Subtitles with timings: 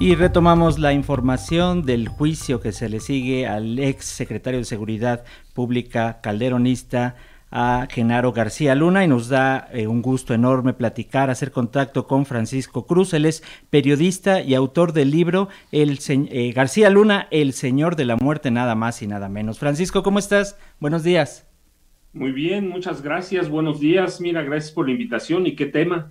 [0.00, 5.24] Y retomamos la información del juicio que se le sigue al ex secretario de Seguridad
[5.54, 7.14] Pública calderonista
[7.52, 12.26] a Genaro García Luna y nos da eh, un gusto enorme platicar, hacer contacto con
[12.26, 13.14] Francisco Cruz.
[13.14, 18.16] Él es periodista y autor del libro El eh, García Luna, El Señor de la
[18.16, 19.60] Muerte, nada más y nada menos.
[19.60, 20.58] Francisco, ¿cómo estás?
[20.80, 21.46] Buenos días.
[22.12, 23.48] Muy bien, muchas gracias.
[23.48, 24.20] Buenos días.
[24.20, 26.10] Mira, gracias por la invitación y qué tema.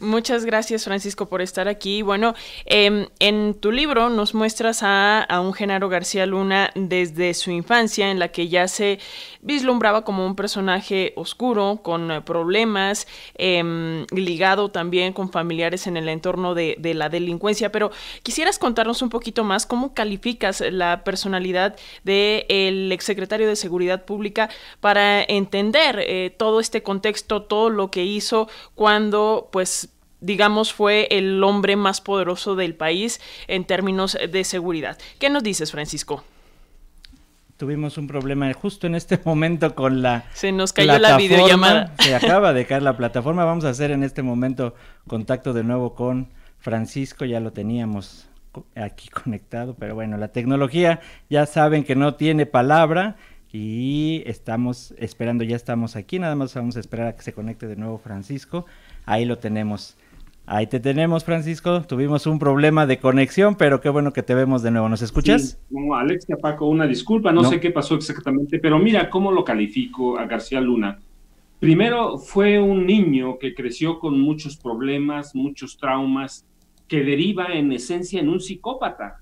[0.00, 2.00] Muchas gracias, Francisco, por estar aquí.
[2.00, 8.10] Bueno, em, en tu libro nos muestras a, un Genaro García Luna desde su infancia,
[8.10, 8.98] en la que ya se
[9.42, 16.08] vislumbraba como un personaje oscuro, con eh, problemas, em, ligado también con familiares en el
[16.08, 17.70] entorno de, la delincuencia.
[17.70, 17.90] Pero
[18.22, 24.48] quisieras contarnos un poquito más cómo calificas la personalidad del exsecretario de Seguridad Pública
[24.80, 29.90] para entender eh, todo este contexto, todo lo que hizo cuando pues
[30.20, 34.98] digamos, fue el hombre más poderoso del país en términos de seguridad.
[35.18, 36.24] ¿Qué nos dices, Francisco?
[37.56, 40.24] Tuvimos un problema justo en este momento con la.
[40.32, 41.94] Se nos cayó la videollamada.
[41.98, 43.44] Se acaba de caer la plataforma.
[43.44, 44.74] Vamos a hacer en este momento
[45.06, 47.24] contacto de nuevo con Francisco.
[47.24, 48.28] Ya lo teníamos
[48.74, 53.16] aquí conectado, pero bueno, la tecnología ya saben que no tiene palabra
[53.52, 56.18] y estamos esperando, ya estamos aquí.
[56.18, 58.64] Nada más vamos a esperar a que se conecte de nuevo Francisco.
[59.06, 59.96] Ahí lo tenemos.
[60.46, 61.82] Ahí te tenemos, Francisco.
[61.82, 64.88] Tuvimos un problema de conexión, pero qué bueno que te vemos de nuevo.
[64.88, 65.50] ¿Nos escuchas?
[65.50, 65.56] Sí.
[65.70, 70.18] No, Alexia Paco, una disculpa, no, sé qué pasó exactamente, pero mira cómo lo califico
[70.18, 70.98] a García Luna.
[71.60, 76.44] Primero, fue un niño que creció con muchos problemas, muchos traumas,
[76.88, 79.20] que deriva en esencia en un psicópata,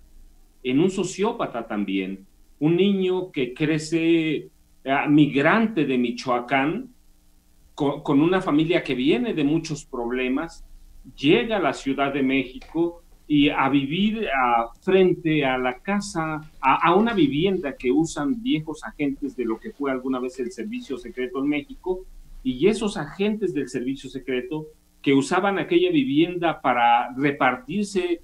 [0.62, 2.24] en un sociópata también.
[2.58, 4.48] Un niño que crece
[4.84, 6.88] eh, migrante de Michoacán,
[7.78, 10.64] con, una familia que viene de muchos problemas,
[11.16, 14.26] llega a la Ciudad de México y a vivir
[14.80, 19.92] frente a la casa, a, una vivienda que usan viejos agentes de lo que fue
[19.92, 22.04] alguna vez el Servicio Secreto en México,
[22.42, 24.66] y esos agentes del Servicio Secreto
[25.00, 28.22] que usaban aquella vivienda para repartirse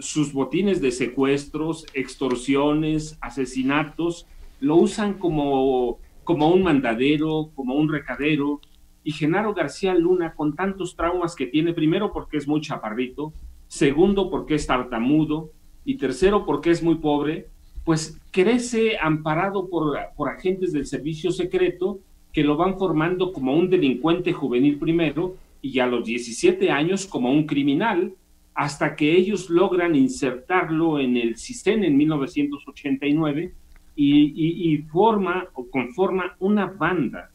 [0.00, 4.26] sus botines de secuestros, extorsiones, asesinatos,
[4.60, 8.60] lo usan como como un mandadero, como un recadero.
[9.02, 13.32] Y Genaro García Luna, con tantos traumas que tiene, primero porque es muy chaparrito,
[13.68, 15.52] segundo porque es tartamudo
[15.86, 17.46] y tercero porque es muy pobre,
[17.84, 22.00] pues crece amparado por, por agentes del servicio secreto
[22.32, 27.30] que lo van formando como un delincuente juvenil primero y a los 17 años como
[27.30, 28.12] un criminal,
[28.54, 33.54] hasta que ellos logran insertarlo en el CISEN en 1989
[33.96, 37.30] y, forma o conforma una banda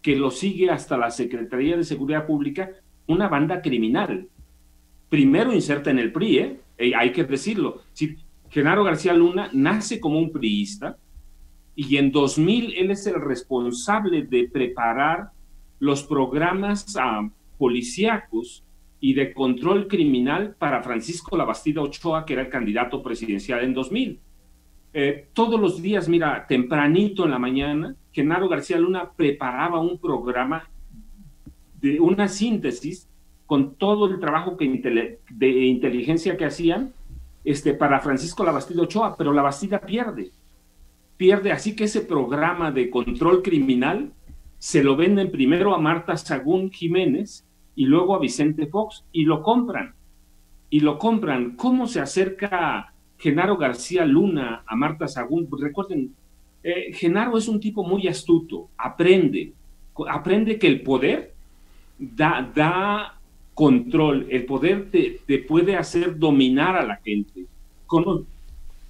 [0.00, 2.70] que lo sigue hasta la Secretaría de Seguridad Pública,
[3.06, 4.28] una banda criminal.
[5.08, 6.60] Primero inserta en el PRI, ¿eh?
[6.96, 7.82] hay que decirlo.
[7.92, 8.16] Si
[8.50, 10.96] Genaro García Luna nace como un priista
[11.74, 15.30] y en 2000 él es el responsable de preparar
[15.78, 18.64] los programas uh, policíacos
[19.00, 24.20] y de control criminal para Francisco Labastida Ochoa, que era el candidato presidencial en 2000.
[24.98, 30.70] Eh, todos los días, mira, tempranito en la mañana, Genaro García Luna preparaba un programa
[31.82, 33.06] de una síntesis
[33.44, 36.94] con todo el trabajo de inteligencia que hacían
[37.44, 40.30] este, para Francisco Labastida Ochoa, pero la Bastida pierde.
[41.18, 44.14] Pierde, así que ese programa de control criminal
[44.56, 49.42] se lo venden primero a Marta Sagún Jiménez y luego a Vicente Fox y lo
[49.42, 49.94] compran.
[50.70, 51.54] Y lo compran.
[51.54, 55.46] ¿Cómo se acerca Genaro García Luna, a Marta Sagún.
[55.46, 56.14] Pues recuerden,
[56.62, 59.52] eh, Genaro es un tipo muy astuto, aprende,
[60.08, 61.32] aprende que el poder
[61.98, 63.20] da, da
[63.54, 67.46] control, el poder te, puede hacer dominar a la gente.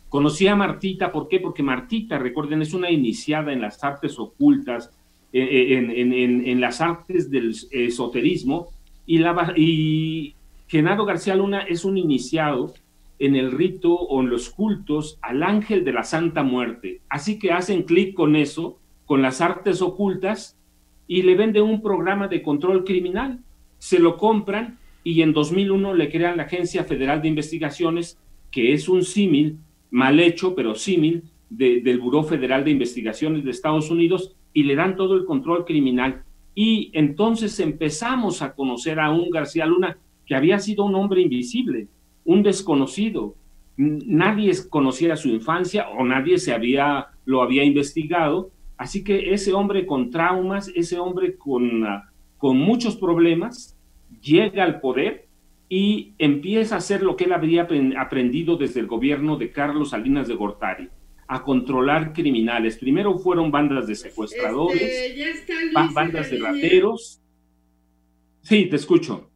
[0.09, 1.38] conocí a Martita, ¿por qué?
[1.38, 4.91] Porque Martita, recuerden, es una iniciada en las artes ocultas,
[5.32, 8.70] eh, eh, en, las artes del esoterismo,
[9.06, 10.34] y
[10.66, 12.74] Genaro García Luna es un iniciado
[13.18, 17.01] en el rito o en los cultos al ángel de la Santa Muerte.
[17.09, 20.59] Así que hacen clic con eso, con las artes ocultas,
[21.09, 23.41] y le venden un programa de control criminal.
[23.78, 28.18] Se lo compran y en 2001 le crean la Agencia Federal de Investigaciones,
[28.51, 29.59] que es un símil,
[29.91, 34.97] mal hecho, pero símil, del Buró Federal de Investigaciones de Estados Unidos, y le dan
[34.97, 36.24] todo el control criminal.
[36.54, 41.86] Y entonces empezamos a conocer a un García Luna que había sido un hombre invisible,
[42.26, 43.34] un desconocido.
[43.76, 48.50] Nadie conocía su infancia o nadie se había, lo había investigado.
[48.76, 53.78] Así que ese hombre con traumas, ese hombre con, ah, con muchos problemas,
[54.20, 55.26] llega al poder
[55.68, 57.66] y empieza a hacer lo que él habría
[57.98, 60.88] aprendido desde el gobierno de Carlos Salinas de Gortari,
[61.26, 62.76] a controlar criminales.
[62.76, 64.82] Primero fueron bandas de secuestradores,
[65.16, 67.20] este, bandas de rateros.
[68.42, 69.28] Sí, te escucho.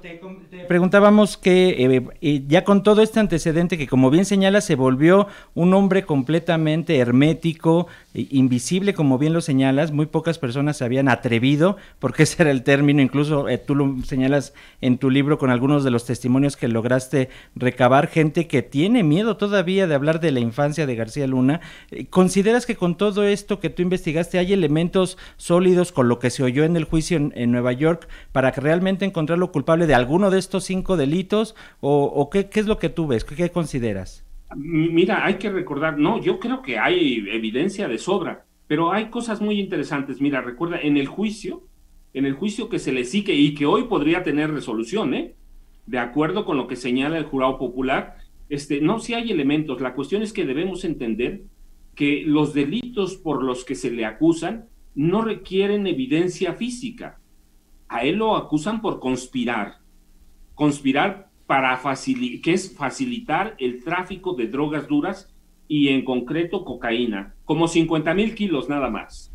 [0.00, 5.28] Te, preguntábamos que eh, ya con todo este antecedente que como bien señala se volvió
[5.54, 11.76] un hombre completamente hermético, invisible como bien lo señalas, muy pocas personas se habían atrevido,
[11.98, 15.84] porque ese era el término, incluso eh, tú lo señalas en tu libro con algunos
[15.84, 20.40] de los testimonios que lograste recabar, gente que tiene miedo todavía de hablar de la
[20.40, 21.60] infancia de García Luna.
[21.90, 26.30] Eh, ¿Consideras que con todo esto que tú investigaste hay elementos sólidos con lo que
[26.30, 29.74] se oyó en el juicio en, Nueva York para que realmente encontrarlo culpable?
[29.86, 33.24] de alguno de estos cinco delitos o, qué, es lo que tú ves?
[33.24, 34.23] ¿Qué, consideras?
[34.56, 39.40] Mira, hay que recordar, no, yo creo que hay evidencia de sobra, pero hay cosas
[39.40, 40.20] muy interesantes.
[40.20, 41.66] Mira, recuerda, en el juicio,
[42.12, 45.34] en el juicio que se le sigue y que hoy podría tener resolución, ¿eh?
[45.86, 48.16] De acuerdo con lo que señala el jurado popular,
[48.48, 49.80] este, no, si hay elementos.
[49.80, 51.42] La cuestión es que debemos entender
[51.94, 57.18] que los delitos por los que se le acusan no requieren evidencia física
[57.94, 59.78] a él lo acusan por conspirar.
[60.54, 61.80] Conspirar para
[62.42, 65.32] que es facilitar el tráfico de drogas duras
[65.68, 69.30] y en concreto cocaína, como 50 mil kilos nada más,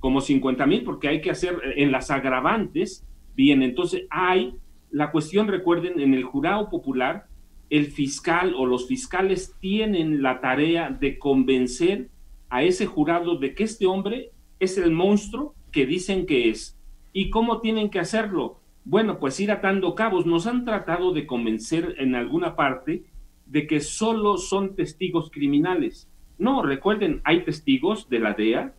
[0.00, 4.54] como 50 mil porque hay que hacer en las agravantes, bien, entonces hay,
[4.90, 7.26] la cuestión recuerden, en el jurado popular,
[7.70, 12.08] el fiscal o los fiscales tienen la tarea de convencer
[12.50, 16.78] a ese jurado de que este hombre es el monstruo que dicen que es.
[17.12, 18.60] ¿Y cómo tienen que hacerlo?
[18.84, 20.26] Bueno, pues ir atando cabos.
[20.26, 23.04] Nos han tratado de convencer en alguna parte
[23.46, 26.08] de que solo son testigos criminales.
[26.38, 28.74] No, recuerden, hay testigos de la DEA,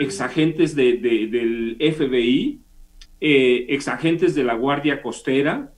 [0.00, 2.60] exagentes de, del FBI,
[3.20, 5.72] eh, exagentes de la Guardia Costera,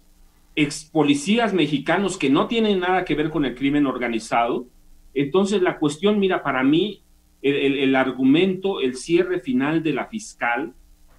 [0.57, 4.67] ex policías mexicanos que no tienen nada que ver con el crimen organizado.
[5.13, 7.03] Entonces la cuestión, mira, para mí
[7.43, 10.73] el argumento, el cierre final de la fiscal,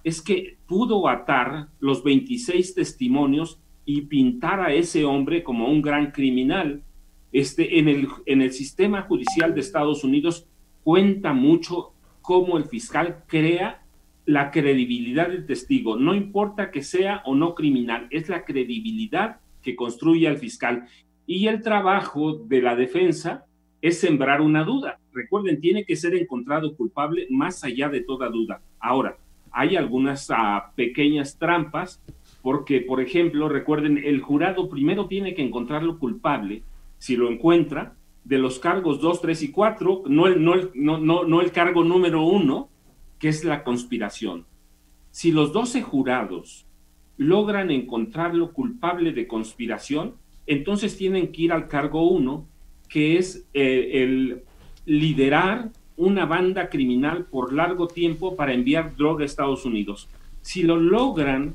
[0.06, 6.12] es que pudo atar los 26 testimonios y pintar a ese hombre como un gran
[6.12, 6.84] criminal.
[7.32, 10.46] Este, en, el, en el sistema judicial de Estados Unidos
[10.84, 11.90] cuenta mucho
[12.22, 13.82] cómo el fiscal crea
[14.26, 15.96] la credibilidad del testigo.
[15.96, 20.86] No importa que sea o no criminal, es la credibilidad que construye el fiscal.
[21.26, 23.44] Y el trabajo de la defensa
[23.82, 25.00] es sembrar una duda.
[25.12, 28.60] Recuerden, tiene que ser encontrado culpable más allá de toda duda.
[28.78, 29.18] Ahora,
[29.56, 32.02] hay algunas ah, pequeñas trampas,
[32.42, 36.62] porque, por ejemplo, recuerden, el jurado primero tiene que encontrarlo culpable,
[36.98, 40.98] si lo encuentra, de los cargos 2, 3 y 4, no el, no, el, no,
[40.98, 42.68] no, no el cargo número uno,
[43.18, 44.44] que es la conspiración.
[45.10, 46.66] Si los 12 jurados
[47.16, 50.16] logran encontrarlo culpable de conspiración,
[50.46, 52.46] entonces tienen que ir al cargo 1,
[52.90, 54.42] que es eh, el
[54.84, 60.08] liderar una banda criminal por largo tiempo para enviar droga a Estados Unidos.
[60.42, 61.54] Si lo logran,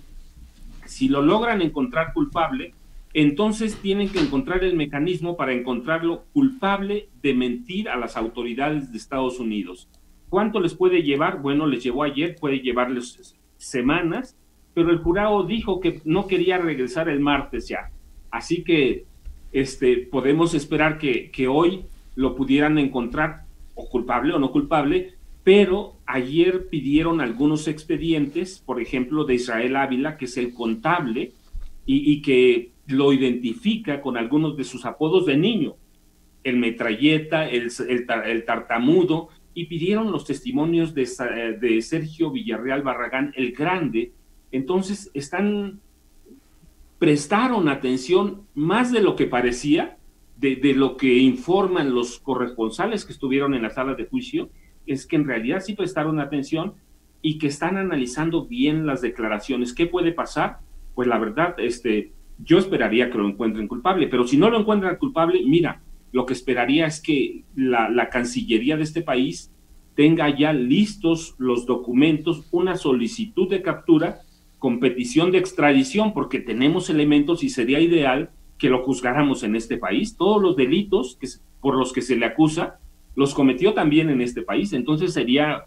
[0.86, 2.74] si lo logran encontrar culpable,
[3.14, 8.98] entonces tienen que encontrar el mecanismo para encontrarlo culpable de mentir a las autoridades de
[8.98, 9.90] Estados Unidos.
[10.30, 11.42] ¿Cuánto les puede llevar?
[11.42, 14.38] Bueno, les llevó ayer, puede llevarles semanas,
[14.74, 17.92] pero el jurado dijo que no quería regresar el martes ya.
[18.32, 19.04] Así que
[19.52, 21.84] este, podemos esperar que, que hoy
[22.16, 23.44] lo pudieran encontrar
[23.76, 30.26] culpable o no culpable, pero ayer pidieron algunos expedientes, por ejemplo, de Israel Ávila, que
[30.26, 31.32] es el contable,
[31.86, 35.76] y, que lo identifica con algunos de sus apodos de niño,
[36.44, 41.10] el metralleta, el, el, tartamudo, y pidieron los testimonios de,
[41.60, 44.14] de Sergio Villarreal Barragán, el grande.
[44.52, 45.82] Entonces, están,
[46.98, 49.98] prestaron atención más de lo que parecía
[50.42, 54.50] de, lo que informan los corresponsales que estuvieron en la sala de juicio,
[54.88, 56.74] es que en realidad sí prestaron atención
[57.22, 59.74] y que están analizando bien las declaraciones.
[59.74, 60.58] ¿Qué puede pasar?
[60.96, 64.98] Pues la verdad, este, yo esperaría que lo encuentren culpable, pero si no lo encuentran
[64.98, 69.52] culpable, mira, lo que esperaría es que la, la Cancillería de este país
[69.96, 74.22] tenga ya listos los documentos, una solicitud de captura
[74.58, 78.32] con petición de extradición, porque tenemos elementos y sería ideal
[78.62, 80.16] que lo juzgáramos en este país.
[80.16, 81.28] Todos los delitos que,
[81.60, 82.78] por los que se le acusa
[83.16, 84.72] los cometió también en este país.
[84.74, 85.66] Entonces sería,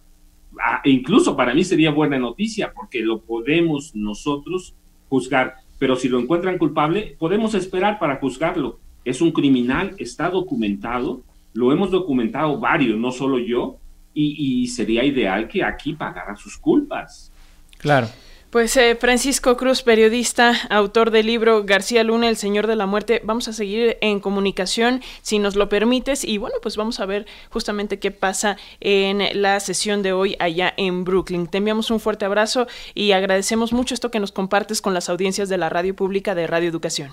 [0.64, 4.76] ah, incluso para mí sería buena noticia, porque lo podemos nosotros
[5.08, 5.56] juzgar.
[5.80, 8.78] Pero si lo encuentran culpable, podemos esperar para juzgarlo.
[9.04, 11.22] Es un criminal, está documentado,
[11.52, 13.76] lo hemos documentado varios, no solo yo,
[14.14, 17.32] y, y sería ideal que aquí pagara sus culpas.
[17.76, 18.06] Claro.
[18.54, 23.20] Pues eh, Francisco Cruz, periodista, autor del libro García Luna, El Señor de la Muerte,
[23.24, 27.26] vamos a seguir en comunicación si nos lo permites y bueno, pues vamos a ver
[27.50, 31.48] justamente qué pasa en la sesión de hoy allá en Brooklyn.
[31.48, 35.48] Te enviamos un fuerte abrazo y agradecemos mucho esto que nos compartes con las audiencias
[35.48, 37.10] de la radio pública de Radio Educación.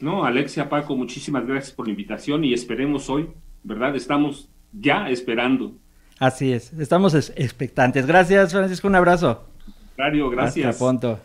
[0.00, 3.28] No, Alexia, Paco, muchísimas gracias por la invitación y esperemos hoy,
[3.64, 3.94] ¿verdad?
[3.94, 5.74] Estamos ya esperando.
[6.18, 8.06] Así es, estamos expectantes.
[8.06, 9.44] Gracias, Francisco, un abrazo.
[10.30, 10.66] Gracias.
[10.66, 11.20] Hasta pronto.